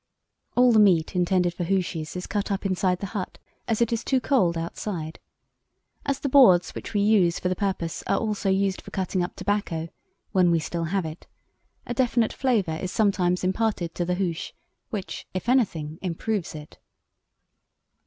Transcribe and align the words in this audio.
"All 0.55 0.71
the 0.71 0.79
meat 0.79 1.15
intended 1.15 1.53
for 1.53 1.63
hooshes 1.63 2.15
is 2.15 2.25
cut 2.25 2.49
up 2.51 2.65
inside 2.65 3.01
the 3.01 3.05
hut, 3.13 3.37
as 3.67 3.83
it 3.83 3.93
is 3.93 4.03
too 4.03 4.19
cold 4.19 4.57
outside. 4.57 5.19
As 6.07 6.19
the 6.21 6.27
boards 6.27 6.71
which 6.73 6.95
we 6.95 7.01
use 7.01 7.37
for 7.37 7.49
the 7.49 7.55
purpose 7.55 8.03
are 8.07 8.17
also 8.17 8.49
used 8.49 8.81
for 8.81 8.89
cutting 8.89 9.21
up 9.21 9.35
tobacco, 9.35 9.89
when 10.31 10.49
we 10.49 10.57
still 10.57 10.85
have 10.85 11.05
it, 11.05 11.27
a 11.85 11.93
definite 11.93 12.33
flavour 12.33 12.77
is 12.77 12.91
sometimes 12.91 13.43
imparted 13.43 13.93
to 13.93 14.03
the 14.03 14.15
hoosh, 14.15 14.53
which, 14.89 15.27
if 15.35 15.47
anything, 15.47 15.99
improves 16.01 16.55
it." 16.55 16.79